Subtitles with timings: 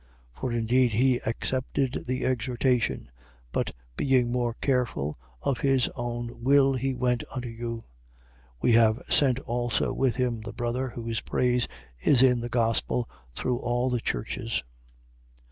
[0.37, 0.41] 8:17.
[0.41, 3.11] For indeed he accepted the exhortation:
[3.51, 7.83] but, being more careful, of his own will he went unto you.
[7.83, 7.83] 8:18.
[8.63, 11.67] We have sent also with him the brother whose praise
[11.99, 14.63] is in the gospel through all the churches.